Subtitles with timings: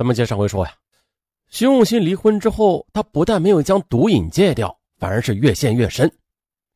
[0.00, 0.72] 咱们接上回说呀，
[1.48, 6.10] 徐永新离婚之后，他不但没有将毒瘾戒掉，反而是越陷越深。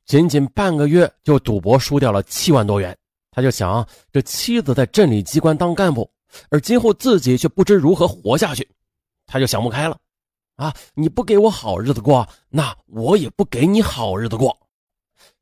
[0.04, 2.94] 仅仅半个月就赌博输掉了七万多元，
[3.30, 6.06] 他就想这妻子在镇里机关当干部，
[6.50, 8.68] 而今后自己却不知如何活下去，
[9.24, 9.96] 他就想不开了。
[10.56, 14.54] 啊，你不给我好日子过，那我也不给你好日子过。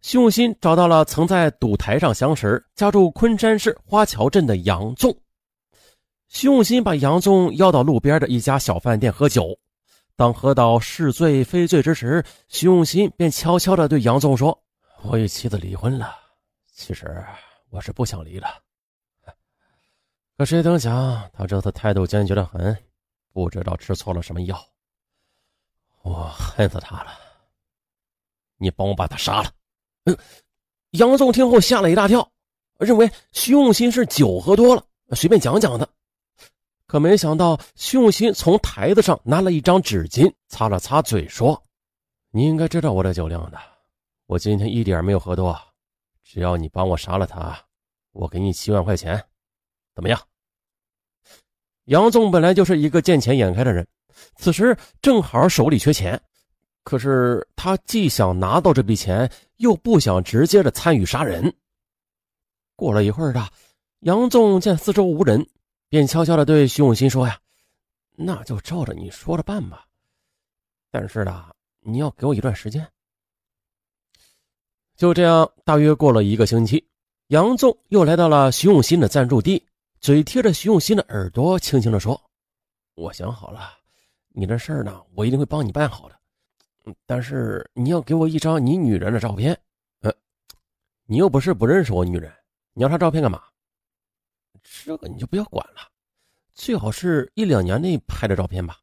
[0.02, 5.12] 徐永新找到了曾在赌台上相识、家住昆山市花桥镇的杨纵。
[6.32, 9.56] 徐永新把杨纵邀到路边的一家小饭店喝酒。
[10.16, 14.58] 当喝到是醉非醉之时，徐永新便悄悄地对杨纵说
[15.04, 16.16] ：“我与妻子离婚了。
[16.72, 17.22] 其实
[17.68, 18.46] 我是不想离的，
[20.38, 22.74] 可谁曾想他这次态度坚决的很，
[23.34, 24.58] 不知道吃错了什么药。
[26.00, 27.12] 我恨死他了。
[28.56, 29.50] 你帮我把他杀了。”
[30.04, 30.16] 嗯
[30.92, 32.26] 杨纵听后吓了一大跳，
[32.78, 35.86] 认为徐永新是酒喝多了，随便讲讲的。
[36.92, 41.62] 可没想到，徐永新从台子上拿了一张纸巾，擦了擦嘴，说
[42.32, 43.58] ：“你应该知道我的酒量的，
[44.26, 45.58] 我今天一点没有喝多。
[46.22, 47.58] 只要你帮我杀了他，
[48.12, 49.24] 我给你七万块钱，
[49.94, 50.20] 怎么样？”
[51.88, 53.88] 杨纵本来就是一个见钱眼开的人，
[54.36, 56.20] 此时正好手里缺钱，
[56.84, 61.56] 可是他既想拿到这笔钱，又不想直接的参与杀人。
[62.76, 63.48] 过了一会儿的，
[64.00, 65.48] 杨纵见四周无人。
[65.92, 67.38] 便悄悄地对徐永新说：“呀，
[68.12, 69.84] 那就照着你说的办吧。
[70.90, 72.90] 但是呢，你要给我一段时间。”
[74.96, 76.88] 就这样，大约过了一个星期，
[77.26, 79.62] 杨纵又来到了徐永新的暂住地，
[80.00, 82.18] 嘴贴着徐永新的耳朵，轻轻地说
[82.96, 83.74] ：“我想好了，
[84.28, 86.18] 你的事儿呢，我一定会帮你办好的。
[87.04, 89.54] 但是你要给我一张你女人的照片。
[90.00, 90.10] 呃，
[91.04, 92.32] 你又不是不认识我女人，
[92.72, 93.42] 你要她照片干嘛？”
[94.62, 95.88] 这个你就不要管了，
[96.54, 98.78] 最好是一两年内拍的照片吧。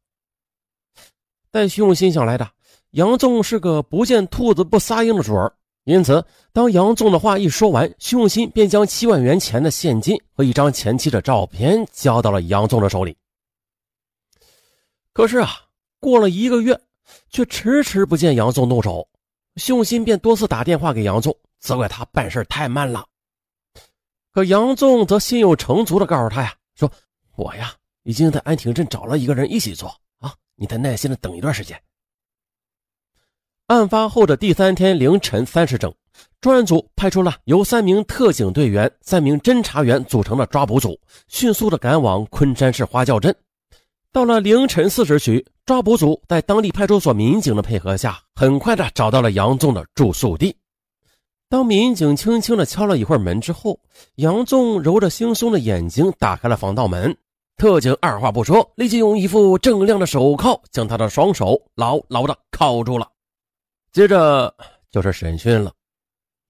[1.51, 2.49] 带徐永心想来的
[2.91, 5.51] 杨纵是个不见兔子不撒鹰的主儿，
[5.83, 6.23] 因此
[6.53, 13.17] 当杨纵的话一说完，徐永新便将七万元钱的现金和一张前妻的照片交到了杨纵的手里。
[15.11, 15.49] 可是啊，
[15.99, 16.79] 过了一个月，
[17.29, 19.07] 却迟迟不见杨纵动手，
[19.55, 23.05] 徐永新便多次打电话给杨纵，责怪他办事太慢了。
[24.31, 26.91] 可杨纵则心有成竹的告诉他呀：“说
[27.35, 27.73] 我呀，
[28.03, 31.81] 已经在安亭镇找了一个人一起做啊，你再耐心的等一段时间。”
[33.67, 35.93] 案发后的第三天凌晨三时整，
[36.41, 43.35] 专案组派出了由三名特警队员、三名侦查员组成的抓捕组，迅速的赶往昆山市花轿镇。
[44.11, 50.55] 到了凌晨四时许，抓捕组在当地派出所民警的配合下，很快的找到了杨纵的住宿地。
[51.49, 53.79] 当民警轻轻地敲了一会儿门之后，
[54.17, 57.17] 杨纵揉着惺忪的眼睛打开了防盗门。
[57.57, 63.09] 特警二话不说，立即用一副锃亮的手铐将他的双手牢牢地铐住了。
[63.91, 64.53] 接着
[64.91, 65.73] 就是审讯了。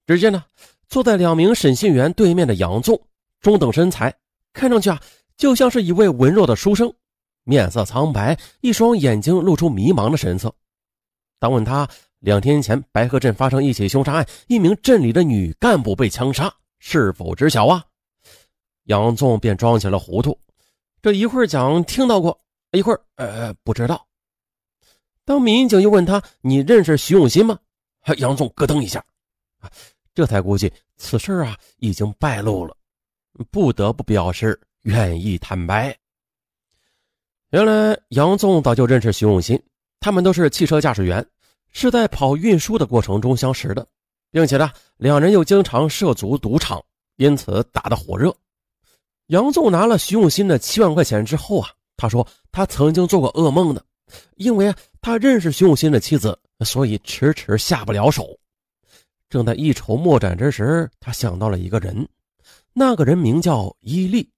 [0.06, 0.44] 只见呢，
[0.86, 3.00] 坐在两名审讯员对面的杨纵，
[3.40, 4.14] 中等身材，
[4.52, 5.00] 看上去啊，
[5.38, 6.92] 就像是一位文弱的书生，
[7.44, 10.54] 面色苍白，一双眼睛露出迷茫的神色。
[11.40, 11.88] 当问他。
[12.20, 17.82] 两天前，白河镇发生一起凶杀案，一名镇里的女干部被枪杀，是否知晓啊？
[18.84, 20.38] 杨纵便装起了糊涂，
[21.00, 22.38] 这一会儿讲听到过，
[22.72, 24.06] 一会儿呃不知道。
[25.24, 27.58] 当民警又问他：“你认识徐永新吗？”
[28.18, 29.02] 杨纵咯噔一下，
[30.12, 32.76] 这才估计此事啊已经败露了，
[33.50, 35.96] 不得不表示愿意坦白。
[37.48, 39.58] 原来杨纵早就认识徐永新，
[40.00, 41.24] 他们都是汽车驾驶员。
[41.72, 43.86] 是在跑运输的过程中相识的，
[44.32, 46.84] 并且呢，两人又经常涉足赌场，
[47.14, 48.34] 因此打得火热。
[49.28, 53.84] 杨纵拿了徐永新的七万块钱之后啊，他说他曾经做过噩梦的，
[54.34, 58.36] 因为他认识徐永新的妻子，所以迟迟下不了手。
[59.28, 62.04] 正在一筹莫展之时，他想到了一个人，
[62.72, 64.28] 那个人名叫伊利。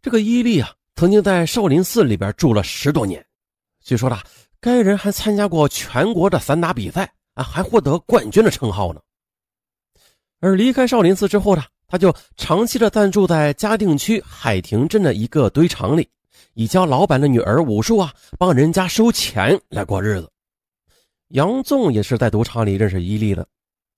[0.00, 3.26] 这个伊利啊，曾经在少林寺里边住了十多年，
[3.82, 4.20] 据说呢。
[4.64, 9.00] 该人还参加过全国的散打比赛啊，还获得冠军的称号呢。
[10.40, 16.08] 而离开少林寺之后呢，他就长期的暂住在嘉定区海亭镇的一个堆场里，
[16.54, 20.30] 以教老板的女儿武术啊，帮人家收钱来过日子。
[21.28, 23.46] 杨纵也是在赌场里认识伊利的，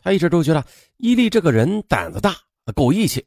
[0.03, 0.65] 他一直都觉得
[0.97, 2.35] 伊利这个人胆子大，
[2.75, 3.25] 够义气，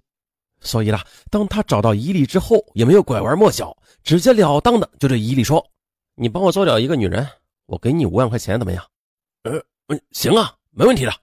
[0.60, 1.00] 所以呢，
[1.32, 5.66] 当他找到伊利之后，也没有拐弯抹角，直截了当的就对伊利说。
[6.20, 7.26] 你帮我做掉一个女人，
[7.66, 8.86] 我给你五万块钱，怎么样？
[9.44, 9.64] 呃，
[10.12, 11.14] 行啊，没问题的。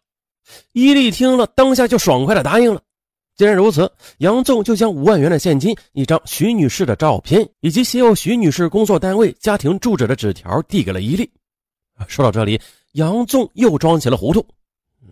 [0.72, 2.81] 伊利听了，当下就爽快的答应了。
[3.37, 11.31] 既然如此，杨纵就将五万元的现金、一张徐女士的照片以及写有徐女士工作单位、家庭住址的纸条递给了伊利。
[12.08, 12.58] 说到这里，
[12.92, 14.46] 杨纵又装起了糊涂。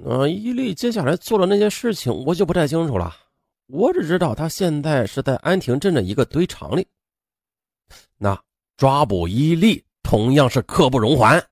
[0.02, 3.14] 呃，伊利接下来做的那些事情，我就不太清楚了。
[3.66, 6.86] 我只知道他现在是在安亭镇的一个堆场里。
[8.16, 8.40] 那
[8.76, 11.44] 抓捕伊利同样是刻不容缓。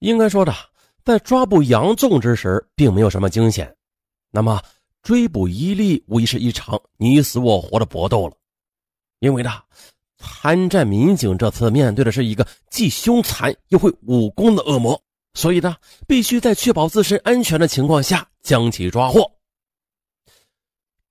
[0.00, 0.54] 应该说的，
[1.04, 3.74] 在抓捕杨纵之时，并没有什么惊险。
[4.30, 4.60] 那么。
[5.00, 8.36] 追捕伊利无疑是一场你死我活的搏斗了，
[9.20, 9.52] 因为呢，
[10.18, 15.00] 参战民警这次面对的是一个既凶残又会武功的恶魔，
[15.32, 15.76] 所以呢，
[16.06, 19.30] 必须在确保自身安全的情况下将其抓获。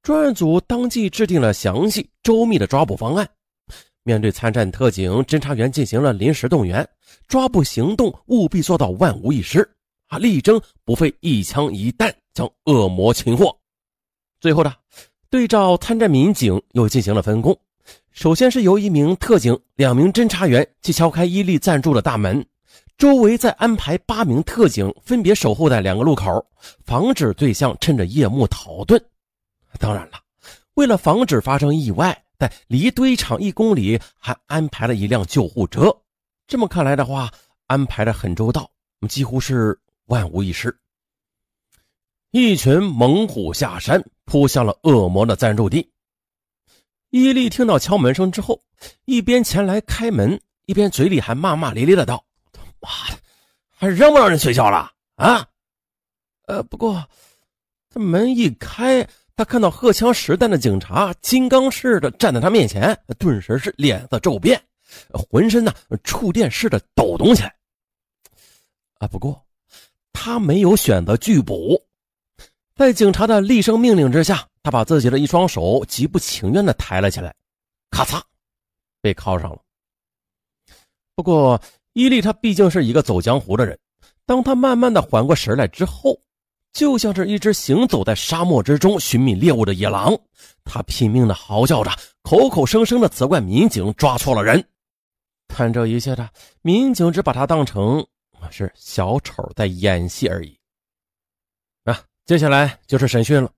[0.03, 3.27] 专案组当即制定了详细周密的抓捕方案，
[4.07, 6.87] 面对参战特警、侦查员进行了临时动员，
[7.27, 9.69] 抓捕行动务必做到万无一失
[10.07, 13.53] 啊，力争不费一枪一弹将恶魔擒获。
[14.39, 14.73] 最后呢，
[15.29, 17.53] 对照参战民警又进行了分工。
[18.13, 22.45] 首先是由一名特警、两名侦查员去敲开伊利暂住的大门，
[22.97, 26.45] 周围再安排八名特警分别守候在两个路口，
[26.85, 28.97] 防止对象趁着夜幕逃遁。
[29.77, 30.13] 当然了，
[30.75, 35.95] 为了防止发生意外，在离堆场一公里还安排了一辆救护车。
[36.47, 37.31] 这么看来的话，
[37.65, 38.69] 安排的很周到，
[39.09, 40.77] 几乎是万无一失。
[42.31, 44.03] 一群猛虎下山。
[44.29, 45.89] 扑向了恶魔的暂住地。
[47.11, 48.61] 伊利听到敲门声之后，
[49.05, 53.21] 一边前来开门，一边嘴里还骂骂咧咧的道：“他妈的，
[53.69, 55.47] 还让不让人睡觉了啊？”
[56.47, 57.07] 呃，不过
[57.89, 59.07] 这门一开，
[59.37, 64.59] 他看到荷枪实弹的警察金刚似的站在他面前，顿时是脸色骤变，
[65.11, 65.71] 浑身呢
[66.03, 67.55] 触电似的抖动起来。
[68.95, 69.39] 啊，不过
[70.11, 71.79] 他没有选择拒捕。
[72.75, 77.31] 在警察的厉声命令之下，他把自己的一双手极不情愿地抬了起来，
[77.91, 78.19] 咔嚓，
[79.01, 79.59] 被铐上了。
[81.15, 81.61] 不过，
[81.93, 83.77] 伊利他毕竟是一个走江湖的人，
[84.25, 86.19] 当他慢慢的缓过神来之后，
[86.73, 90.15] 就像是一只行走在沙漠之中寻觅猎物的野狼，
[90.63, 91.91] 他拼命的嚎叫着，
[92.21, 94.63] 口口声声的责怪民警抓错了人。
[95.47, 96.29] 看这一切的
[96.61, 98.05] 民警只把他当成
[98.51, 100.55] 是小丑在演戏而已。
[101.85, 103.49] 啊接下来就是审讯了。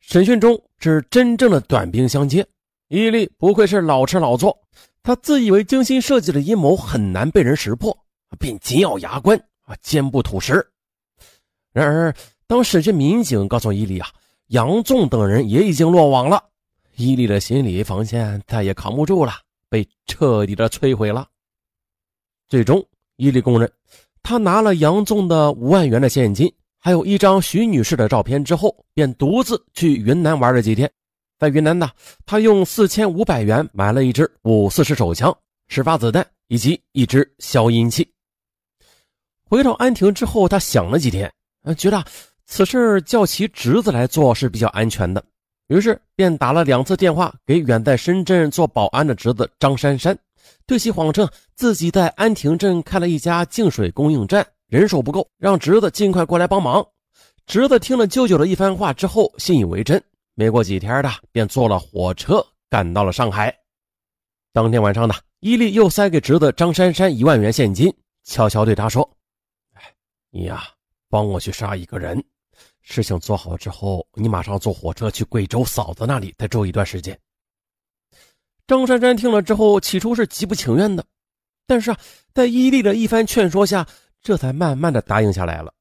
[0.00, 2.46] 审讯中是真正的短兵相接。
[2.88, 4.58] 伊利不愧是老吃老做，
[5.02, 7.96] 他自以为精心设计的阴谋很难被人识破，
[8.38, 10.66] 便紧咬牙关啊，坚不吐实。
[11.74, 12.14] 然而，
[12.46, 14.08] 当审讯民警告诉伊利啊，
[14.46, 16.40] 杨纵等人也已经落网了，
[16.94, 19.32] 伊利的心理防线再也扛不住了，
[19.68, 21.26] 被彻底的摧毁了。
[22.48, 22.86] 最终，
[23.16, 23.68] 伊利供认，
[24.22, 26.50] 他拿了杨纵的五万元的现金。
[26.78, 30.88] 还有一张徐女士的照片之后，便独自去云南玩了几天。
[31.40, 31.90] 在云南呢，
[32.24, 35.36] 他用四千五百元买了一支五四式手枪、
[35.66, 38.08] 十发子弹以及一支消音器。
[39.46, 41.32] 回到安亭之后，他想了几天，
[41.72, 42.04] 觉得
[42.44, 45.24] 此事叫其侄子来做是比较安全的，
[45.68, 50.18] 于是便打了两次电话给远在深圳做保安的侄子张珊珊，
[50.66, 54.46] 对其谎称自己在安亭镇开了一家净水供应站。
[54.66, 56.84] 人手不够，让侄子尽快过来帮忙。
[57.46, 60.02] 侄子听了舅舅的一番话之后，信以为真。
[60.34, 63.54] 没过几天的，便坐了火车赶到了上海。
[64.52, 69.08] 当天晚上呢，伊利又塞给侄子张珊珊一万元现金，悄悄对他说
[69.74, 69.82] ：“哎，
[70.30, 70.64] 你呀，
[71.14, 72.20] 帮我去杀一个人。
[72.82, 77.16] 事情做好之后，你马上坐火车去贵州嫂子那里再住一段时间。”
[78.66, 81.04] 张珊珊听了之后，起初是极不情愿的，
[81.68, 81.98] 但是啊，
[82.32, 83.86] 在伊利的一番劝说下。
[84.20, 85.72] 这才慢慢的答应下来了。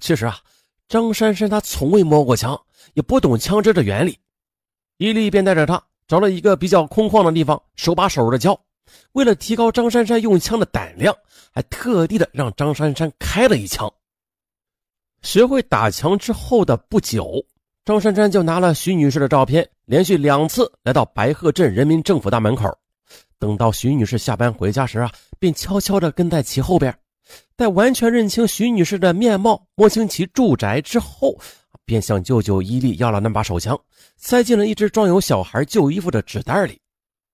[0.00, 0.40] 其实啊，
[0.88, 2.58] 张珊珊她从未摸过枪，
[2.94, 4.18] 也不懂枪支的原理。
[4.96, 8.58] 伊利便带着他找了一个比较空旷的地方，手把手的教。
[9.12, 11.14] 为了提高张珊珊用枪的胆量，
[11.52, 13.92] 还特地的让张珊珊开了一枪。
[15.22, 17.44] 学会打枪之后的不久，
[17.84, 22.68] 张珊珊就拿了徐女士的照片，连续两次来到白鹤镇人民政府大门口。
[23.38, 26.96] 等到徐女士下班回家时啊，便悄悄的跟在其后边。
[27.56, 31.38] 在完全认清徐女士的面貌、摸清其住宅之后，
[31.84, 33.78] 便向舅舅伊利要了那把手枪，
[34.16, 36.80] 塞进了一只装有小孩旧衣服的纸袋里。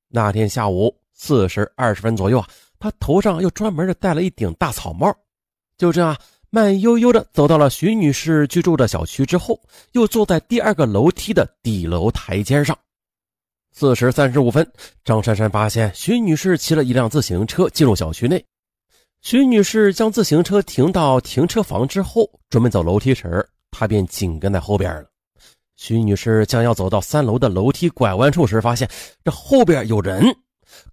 [0.09, 2.49] 那天下午四时二十分左右啊，
[2.79, 5.15] 他头上又专门的戴了一顶大草帽。
[5.77, 6.17] 就这样
[6.55, 12.79] 慢悠悠的走到了徐女士居住的小区之后，又坐在第二个楼梯的底楼台阶上。
[13.73, 14.65] 四时三十五分，
[15.05, 18.45] 张珊珊发现徐女士骑了一辆自行车进入小区内。
[19.21, 25.07] 徐女士将自行车停到停车房之后，准备走楼梯时，她便紧跟在后边了。
[25.75, 28.89] 徐女士将要走到三楼的楼梯拐弯处时，发现
[29.25, 30.25] 这后边有人。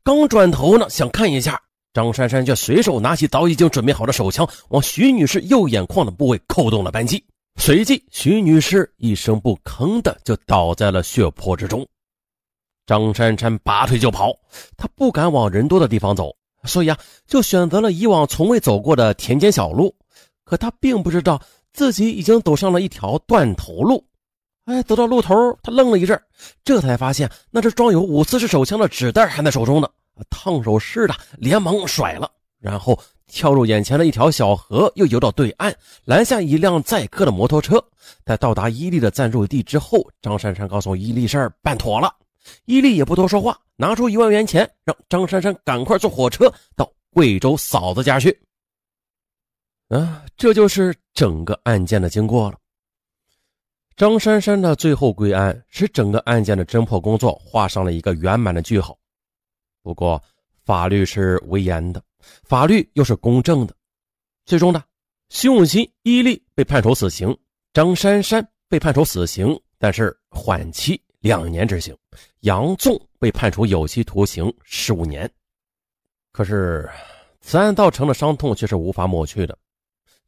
[0.03, 1.61] 刚转头呢，想看一下，
[1.93, 7.23] 张珊珊却随手拿起早已经准备好的手枪，往徐女士右眼眶的部位扣动了扳机。
[7.57, 11.85] 随即，徐女士一声不吭的就倒在了血泊之中。
[12.85, 14.33] 张珊珊拔腿就跑，
[14.77, 16.33] 她不敢往人多的地方走，
[16.63, 19.93] 所以啊，就选择了以往从未走过的田间小路。
[20.45, 21.41] 可她并不知道
[21.73, 24.03] 自己已经走上了一条断头路。
[24.65, 26.19] 哎，走到路头，他愣了一阵，
[26.63, 29.89] 这才发现那只装有五四式手枪的纸袋还在手中呢，
[30.29, 35.73] 烫手似的，连忙甩了，然后跳入眼前的一条小河，又游到对岸，
[36.05, 37.83] 拦下一辆载客的摩托车。
[38.25, 42.13] 在到达伊利的暂住地之后，张珊珊告诉伊利事儿办妥了，
[42.65, 48.37] 伊利也不多说话，拿出一万元钱，让张珊珊赶快坐火车到贵州嫂子家去。
[49.89, 52.57] 啊，这就是整个案件的经过了。
[53.97, 58.97] 张珊珊的最后归案，使整个案件的侦破工作画上了一个圆满的句号。
[59.81, 60.21] 不过，
[60.63, 62.03] 法律是威严的，
[62.43, 63.75] 法律又是公正的。
[64.45, 64.83] 最终呢，
[65.29, 67.35] 徐永新、伊利被判处死刑，
[67.73, 71.95] 张珊珊被判处死刑，但是缓期两年执行；
[72.41, 75.29] 杨纵被判处有期徒刑十五年。
[76.31, 76.89] 可是，
[77.41, 79.57] 此案造成的伤痛却是无法抹去的。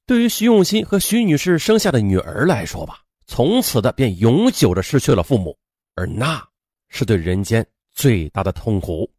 [0.05, 2.99] 对于徐永新和徐女士生下的女儿来说吧。
[3.25, 5.57] 从此的便永久的失去了父母，
[5.95, 6.45] 而那
[6.89, 9.09] 是对人间最大的痛苦。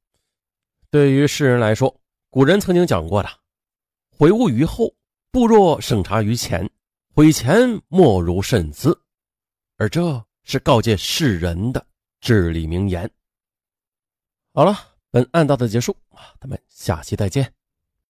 [0.94, 3.28] 对于世人来说，古人曾经讲过的
[4.16, 4.94] “悔悟于后，
[5.32, 6.64] 不若审查于前；
[7.16, 8.96] 悔前莫如慎思”，
[9.76, 11.84] 而这是告诫世人的
[12.20, 13.10] 至理名言。
[14.52, 14.78] 好了，
[15.10, 15.96] 本案到此结束，
[16.40, 17.52] 咱们下期再见。